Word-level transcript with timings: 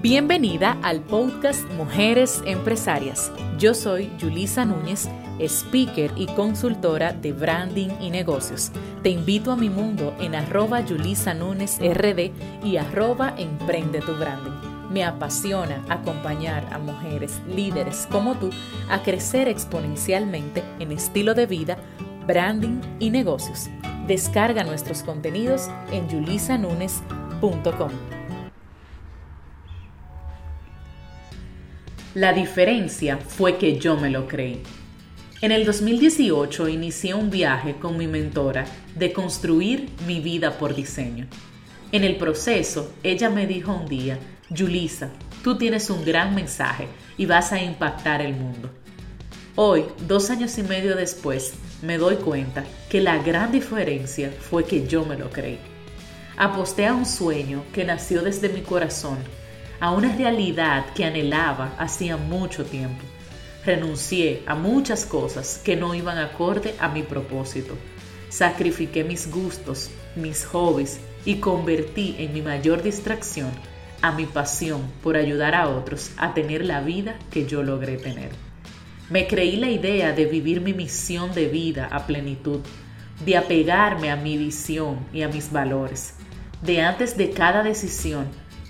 Bienvenida 0.00 0.78
al 0.84 1.00
podcast 1.00 1.68
Mujeres 1.72 2.40
Empresarias. 2.46 3.32
Yo 3.58 3.74
soy 3.74 4.12
Julisa 4.20 4.64
Núñez, 4.64 5.08
speaker 5.40 6.12
y 6.14 6.26
consultora 6.26 7.12
de 7.12 7.32
branding 7.32 7.88
y 8.00 8.10
negocios. 8.10 8.70
Te 9.02 9.10
invito 9.10 9.50
a 9.50 9.56
mi 9.56 9.68
mundo 9.68 10.14
en 10.20 10.36
arroba 10.36 10.82
Yulisa 10.82 11.34
Núñez 11.34 11.80
RD 11.80 12.30
y 12.64 12.76
arroba 12.76 13.34
Emprende 13.36 14.00
tu 14.00 14.14
Branding. 14.14 14.88
Me 14.88 15.04
apasiona 15.04 15.84
acompañar 15.88 16.72
a 16.72 16.78
mujeres 16.78 17.40
líderes 17.48 18.06
como 18.08 18.36
tú 18.36 18.50
a 18.88 19.02
crecer 19.02 19.48
exponencialmente 19.48 20.62
en 20.78 20.92
estilo 20.92 21.34
de 21.34 21.46
vida, 21.46 21.76
branding 22.24 22.80
y 23.00 23.10
negocios. 23.10 23.68
Descarga 24.06 24.62
nuestros 24.62 25.02
contenidos 25.02 25.68
en 25.90 26.08
yulisanunes.com. 26.08 28.17
La 32.18 32.32
diferencia 32.32 33.16
fue 33.16 33.58
que 33.58 33.78
yo 33.78 33.96
me 33.96 34.10
lo 34.10 34.26
creí. 34.26 34.60
En 35.40 35.52
el 35.52 35.64
2018 35.64 36.68
inicié 36.68 37.14
un 37.14 37.30
viaje 37.30 37.76
con 37.76 37.96
mi 37.96 38.08
mentora 38.08 38.66
de 38.96 39.12
construir 39.12 39.88
mi 40.04 40.18
vida 40.18 40.58
por 40.58 40.74
diseño. 40.74 41.28
En 41.92 42.02
el 42.02 42.16
proceso, 42.16 42.92
ella 43.04 43.30
me 43.30 43.46
dijo 43.46 43.72
un 43.72 43.86
día, 43.86 44.18
Julisa, 44.50 45.10
tú 45.44 45.58
tienes 45.58 45.90
un 45.90 46.04
gran 46.04 46.34
mensaje 46.34 46.88
y 47.16 47.26
vas 47.26 47.52
a 47.52 47.62
impactar 47.62 48.20
el 48.20 48.34
mundo. 48.34 48.68
Hoy, 49.54 49.84
dos 50.08 50.30
años 50.30 50.58
y 50.58 50.64
medio 50.64 50.96
después, 50.96 51.52
me 51.82 51.98
doy 51.98 52.16
cuenta 52.16 52.64
que 52.90 53.00
la 53.00 53.22
gran 53.22 53.52
diferencia 53.52 54.32
fue 54.50 54.64
que 54.64 54.88
yo 54.88 55.04
me 55.04 55.16
lo 55.16 55.30
creí. 55.30 55.60
Aposté 56.36 56.86
a 56.86 56.94
un 56.94 57.06
sueño 57.06 57.62
que 57.72 57.84
nació 57.84 58.22
desde 58.22 58.48
mi 58.48 58.62
corazón 58.62 59.18
a 59.80 59.92
una 59.92 60.14
realidad 60.14 60.86
que 60.94 61.04
anhelaba 61.04 61.74
hacía 61.78 62.16
mucho 62.16 62.64
tiempo. 62.64 63.04
Renuncié 63.64 64.42
a 64.46 64.54
muchas 64.54 65.04
cosas 65.04 65.60
que 65.64 65.76
no 65.76 65.94
iban 65.94 66.18
acorde 66.18 66.74
a 66.80 66.88
mi 66.88 67.02
propósito. 67.02 67.74
Sacrifiqué 68.28 69.04
mis 69.04 69.30
gustos, 69.30 69.90
mis 70.16 70.44
hobbies 70.46 71.00
y 71.24 71.36
convertí 71.36 72.16
en 72.18 72.32
mi 72.32 72.42
mayor 72.42 72.82
distracción 72.82 73.50
a 74.00 74.12
mi 74.12 74.26
pasión 74.26 74.82
por 75.02 75.16
ayudar 75.16 75.54
a 75.54 75.68
otros 75.68 76.12
a 76.16 76.34
tener 76.34 76.64
la 76.64 76.80
vida 76.80 77.18
que 77.30 77.46
yo 77.46 77.62
logré 77.62 77.96
tener. 77.96 78.30
Me 79.10 79.26
creí 79.26 79.56
la 79.56 79.70
idea 79.70 80.12
de 80.12 80.26
vivir 80.26 80.60
mi 80.60 80.72
misión 80.72 81.32
de 81.34 81.48
vida 81.48 81.88
a 81.90 82.06
plenitud, 82.06 82.60
de 83.24 83.36
apegarme 83.36 84.10
a 84.10 84.16
mi 84.16 84.36
visión 84.36 84.98
y 85.12 85.22
a 85.22 85.28
mis 85.28 85.50
valores, 85.50 86.14
de 86.62 86.82
antes 86.82 87.16
de 87.16 87.30
cada 87.30 87.62
decisión 87.62 88.28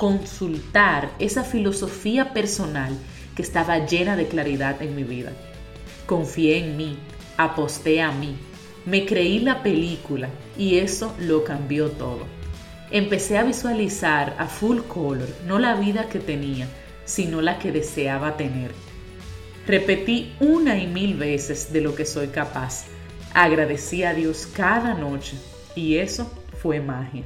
consultar 0.00 1.10
esa 1.18 1.44
filosofía 1.44 2.32
personal 2.32 2.96
que 3.36 3.42
estaba 3.42 3.84
llena 3.84 4.16
de 4.16 4.28
claridad 4.28 4.80
en 4.80 4.96
mi 4.96 5.04
vida. 5.04 5.30
Confié 6.06 6.56
en 6.56 6.78
mí, 6.78 6.96
aposté 7.36 8.00
a 8.00 8.10
mí, 8.10 8.34
me 8.86 9.04
creí 9.04 9.40
la 9.40 9.62
película 9.62 10.30
y 10.56 10.78
eso 10.78 11.14
lo 11.18 11.44
cambió 11.44 11.90
todo. 11.90 12.24
Empecé 12.90 13.36
a 13.36 13.42
visualizar 13.42 14.36
a 14.38 14.46
full 14.46 14.78
color 14.88 15.28
no 15.46 15.58
la 15.58 15.74
vida 15.74 16.08
que 16.08 16.18
tenía, 16.18 16.66
sino 17.04 17.42
la 17.42 17.58
que 17.58 17.70
deseaba 17.70 18.38
tener. 18.38 18.70
Repetí 19.66 20.32
una 20.40 20.78
y 20.78 20.86
mil 20.86 21.14
veces 21.14 21.74
de 21.74 21.82
lo 21.82 21.94
que 21.94 22.06
soy 22.06 22.28
capaz. 22.28 22.86
Agradecí 23.34 24.02
a 24.04 24.14
Dios 24.14 24.48
cada 24.50 24.94
noche 24.94 25.36
y 25.74 25.96
eso 25.98 26.32
fue 26.62 26.80
magia. 26.80 27.24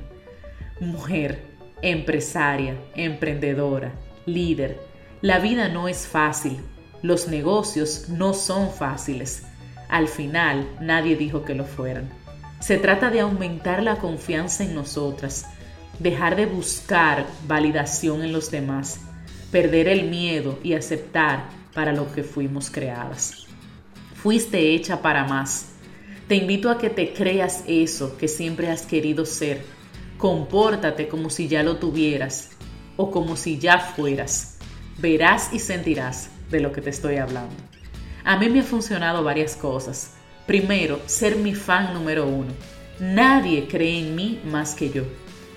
Mujer, 0.80 1.53
empresaria, 1.84 2.78
emprendedora, 2.94 3.92
líder. 4.24 4.80
La 5.20 5.38
vida 5.38 5.68
no 5.68 5.86
es 5.86 6.06
fácil, 6.06 6.58
los 7.02 7.28
negocios 7.28 8.08
no 8.08 8.32
son 8.32 8.70
fáciles. 8.70 9.42
Al 9.90 10.08
final 10.08 10.66
nadie 10.80 11.14
dijo 11.14 11.44
que 11.44 11.54
lo 11.54 11.64
fueran. 11.64 12.08
Se 12.60 12.78
trata 12.78 13.10
de 13.10 13.20
aumentar 13.20 13.82
la 13.82 13.96
confianza 13.96 14.64
en 14.64 14.74
nosotras, 14.74 15.44
dejar 15.98 16.36
de 16.36 16.46
buscar 16.46 17.26
validación 17.46 18.22
en 18.22 18.32
los 18.32 18.50
demás, 18.50 19.00
perder 19.52 19.86
el 19.86 20.08
miedo 20.08 20.58
y 20.62 20.72
aceptar 20.72 21.44
para 21.74 21.92
lo 21.92 22.10
que 22.14 22.22
fuimos 22.22 22.70
creadas. 22.70 23.46
Fuiste 24.14 24.74
hecha 24.74 25.02
para 25.02 25.24
más. 25.24 25.72
Te 26.28 26.36
invito 26.36 26.70
a 26.70 26.78
que 26.78 26.88
te 26.88 27.12
creas 27.12 27.62
eso 27.66 28.16
que 28.16 28.26
siempre 28.26 28.70
has 28.70 28.86
querido 28.86 29.26
ser 29.26 29.73
Compórtate 30.24 31.06
como 31.06 31.28
si 31.28 31.48
ya 31.48 31.62
lo 31.62 31.76
tuvieras 31.76 32.48
o 32.96 33.10
como 33.10 33.36
si 33.36 33.58
ya 33.58 33.78
fueras. 33.78 34.56
Verás 34.96 35.52
y 35.52 35.58
sentirás 35.58 36.30
de 36.50 36.60
lo 36.60 36.72
que 36.72 36.80
te 36.80 36.88
estoy 36.88 37.16
hablando. 37.16 37.54
A 38.24 38.38
mí 38.38 38.48
me 38.48 38.60
ha 38.60 38.62
funcionado 38.62 39.22
varias 39.22 39.54
cosas. 39.54 40.14
Primero, 40.46 40.98
ser 41.04 41.36
mi 41.36 41.54
fan 41.54 41.92
número 41.92 42.26
uno. 42.26 42.52
Nadie 42.98 43.68
cree 43.68 43.98
en 43.98 44.14
mí 44.14 44.40
más 44.46 44.74
que 44.74 44.88
yo. 44.88 45.02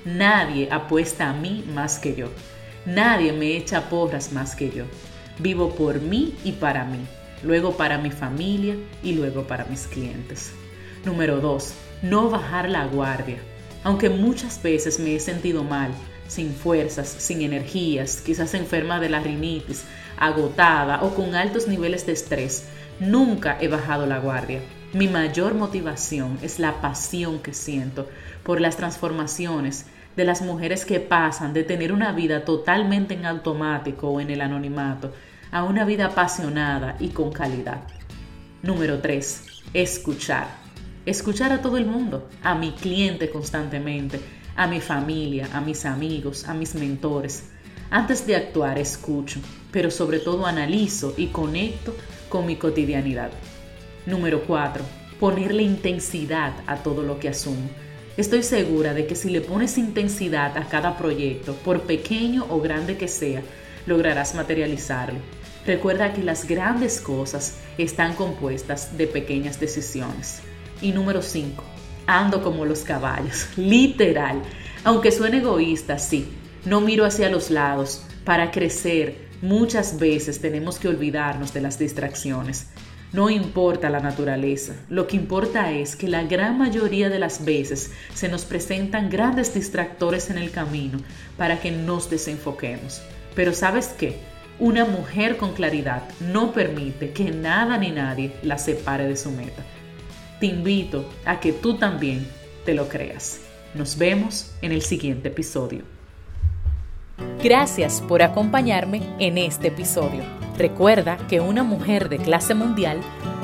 Nadie 0.03 0.67
apuesta 0.69 1.29
a 1.29 1.34
mí 1.34 1.63
más 1.73 1.97
que 1.97 2.13
yo. 2.13 2.28
Nadie 2.85 3.31
me 3.31 3.55
echa 3.55 3.88
porras 3.89 4.34
más 4.34 4.53
que 4.53 4.69
yo. 4.69 4.84
Vivo 5.39 5.75
por 5.75 6.01
mí 6.01 6.35
y 6.44 6.51
para 6.51 6.84
mí. 6.84 6.99
Luego 7.41 7.78
para 7.78 7.99
mi 7.99 8.11
familia 8.11 8.75
y 9.01 9.13
luego 9.13 9.47
para 9.47 9.63
mis 9.63 9.88
clientes. 9.88 10.51
Número 11.05 11.39
dos, 11.39 11.73
no 12.01 12.29
bajar 12.29 12.67
la 12.67 12.85
guardia. 12.85 13.38
Aunque 13.88 14.09
muchas 14.09 14.62
veces 14.62 15.00
me 15.00 15.16
he 15.16 15.20
sentido 15.22 15.64
mal, 15.64 15.92
sin 16.28 16.53
fuerzas, 16.53 17.08
sin 17.08 17.42
energías, 17.42 18.20
quizás 18.20 18.53
enferma 18.53 19.00
de 19.00 19.08
la 19.08 19.22
rinitis, 19.22 19.86
agotada 20.18 21.02
o 21.03 21.16
con 21.16 21.36
altos 21.36 21.70
niveles 21.70 22.06
de 22.06 22.12
estrés, 22.12 22.68
nunca 23.00 23.58
he 23.62 23.70
bajado 23.70 24.06
la 24.06 24.20
guardia. 24.20 24.59
Mi 24.92 25.08
mayor 25.08 25.53
motivación 25.53 26.38
es 26.42 26.59
la 26.59 26.81
pasión 26.81 27.40
que 27.40 27.53
siento 27.53 28.09
por 28.44 28.59
las 28.59 28.76
transformaciones 28.76 29.86
de 30.18 30.26
las 30.26 30.42
mujeres 30.42 30.84
que 30.84 31.00
pasan 31.00 31.53
de 31.53 31.64
tener 31.64 31.94
una 31.94 32.12
vida 32.12 32.44
totalmente 32.44 33.14
en 33.14 33.26
automático 33.26 34.09
o 34.09 34.20
en 34.20 34.31
el 34.31 34.42
anonimato 34.42 35.14
a 35.50 35.64
una 35.64 35.86
vida 35.86 36.08
apasionada 36.08 36.97
y 37.00 37.12
con 37.12 37.31
calidad. 37.31 37.80
Número 38.64 39.00
3. 39.00 39.44
Escuchar 39.74 40.66
escuchar 41.07 41.53
a 41.53 41.62
todo 41.62 41.78
el 41.78 41.85
mundo, 41.85 42.28
a 42.44 42.53
mi 42.53 42.73
cliente 42.73 43.29
constantemente, 43.29 44.19
a 44.57 44.68
mi 44.68 44.81
familia, 44.81 45.47
a 45.53 45.62
mis 45.62 45.85
amigos, 45.85 46.50
a 46.50 46.53
mis 46.53 46.75
mentores. 46.75 47.45
Antes 47.90 48.28
de 48.28 48.35
actuar, 48.35 48.78
escucho, 48.78 49.40
pero 49.72 49.90
sobre 49.90 50.19
todo 50.19 50.46
analizo 50.46 51.13
y 51.16 51.28
conecto 51.28 51.96
con 52.28 52.46
mi 52.46 52.57
cotidianidad. 52.57 53.31
Número 54.06 54.44
4. 54.44 54.84
Ponerle 55.17 55.63
intensidad 55.63 56.53
a 56.67 56.75
todo 56.75 57.03
lo 57.03 57.19
que 57.19 57.29
asumo. 57.29 57.69
Estoy 58.17 58.44
segura 58.44 58.94
de 58.94 59.07
que 59.07 59.16
si 59.16 59.29
le 59.29 59.40
pones 59.40 59.78
intensidad 59.78 60.57
a 60.57 60.67
cada 60.67 60.97
proyecto, 60.97 61.53
por 61.56 61.84
pequeño 61.84 62.46
o 62.50 62.59
grande 62.59 62.97
que 62.97 63.07
sea, 63.07 63.41
lograrás 63.85 64.35
materializarlo. 64.35 65.19
Recuerda 65.66 66.12
que 66.13 66.23
las 66.23 66.46
grandes 66.46 67.00
cosas 67.00 67.59
están 67.78 68.13
compuestas 68.16 68.97
de 68.97 69.07
pequeñas 69.07 69.59
decisiones. 69.62 70.41
Y 70.82 70.92
número 70.92 71.24
5, 71.24 71.64
ando 72.06 72.44
como 72.44 72.66
los 72.66 72.82
caballos, 72.82 73.48
literal. 73.58 74.42
Aunque 74.84 75.12
suene 75.12 75.38
egoísta, 75.38 75.98
sí, 75.98 76.28
no 76.66 76.82
miro 76.82 77.04
hacia 77.04 77.30
los 77.30 77.50
lados. 77.50 78.04
Para 78.24 78.52
crecer, 78.52 79.28
muchas 79.42 79.98
veces 80.00 80.40
tenemos 80.40 80.78
que 80.78 80.88
olvidarnos 80.88 81.54
de 81.54 81.62
las 81.62 81.80
distracciones. 81.80 82.68
No 83.12 83.30
importa 83.30 83.90
la 83.90 84.02
naturaleza, 84.02 84.74
lo 84.90 85.08
que 85.08 85.16
importa 85.16 85.72
es 85.72 85.96
que 85.96 86.08
la 86.10 86.24
gran 86.24 86.58
mayoría 86.58 87.09
de 87.09 87.20
las 87.20 87.44
veces 87.44 87.92
se 88.14 88.28
nos 88.28 88.46
presentan 88.46 89.09
grandes 89.09 89.54
distractores 89.54 90.30
en 90.30 90.38
el 90.38 90.52
camino 90.52 91.00
para 91.38 91.59
que 91.59 91.72
nos 91.72 92.09
desenfoquemos. 92.09 93.02
Pero 93.34 93.53
¿sabes 93.53 93.96
qué? 93.97 94.20
Una 94.59 94.85
mujer 94.85 95.38
con 95.38 95.53
claridad 95.53 96.03
no 96.20 96.52
permite 96.52 97.12
que 97.12 97.32
nada 97.32 97.78
ni 97.78 97.91
nadie 97.91 98.34
la 98.44 98.58
separe 98.58 99.08
de 99.08 99.16
su 99.16 99.32
meta 99.32 99.64
te 100.39 100.47
invito 100.47 101.05
a 101.25 101.39
que 101.39 101.53
tú 101.53 101.75
también 101.75 102.28
te 102.66 102.73
lo 102.73 102.87
creas. 102.87 103.41
Nos 103.73 103.97
vemos 103.97 104.51
en 104.61 104.72
el 104.72 104.81
siguiente 104.81 105.29
episodio. 105.29 105.84
Gracias 107.43 108.01
por 108.01 108.22
acompañarme 108.22 109.01
en 109.19 109.37
este 109.37 109.69
episodio. 109.69 110.23
Recuerda 110.57 111.17
que 111.28 111.39
una 111.39 111.63
mujer 111.63 112.09
de 112.09 112.17
clase 112.17 112.53
mundial 112.53 112.99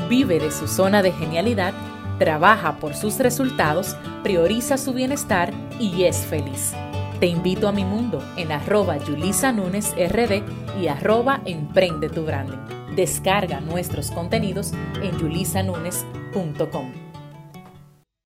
vive 0.10 0.40
de 0.40 0.52
su 0.52 0.68
zona 0.68 1.02
de 1.02 1.12
genialidad, 1.12 1.74
trabaja 2.20 2.80
por 2.80 2.96
sus 2.96 3.18
resultados, 3.20 3.96
prioriza 4.24 4.78
su 4.78 4.94
bienestar 4.94 5.54
y 5.80 6.04
es 6.04 6.18
feliz. 6.18 6.74
Te 7.20 7.28
invito 7.28 7.68
a 7.68 7.72
mi 7.72 7.86
mundo 7.86 8.22
en 8.36 8.52
arroba 8.52 8.98
Yulisa 8.98 9.52
RD 9.52 10.44
y 10.82 10.88
arroba 10.88 11.42
Emprende 11.46 12.10
tu 12.10 12.26
Branding. 12.26 12.96
Descarga 12.96 13.60
nuestros 13.62 14.12
contenidos 14.12 14.74
en 15.02 15.18
yulisanunes.com 15.18 16.23
punto 16.34 16.66
com. 16.68 17.03